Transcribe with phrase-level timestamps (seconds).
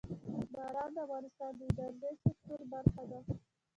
[0.53, 3.19] باران د افغانستان د انرژۍ د سکتور برخه ده.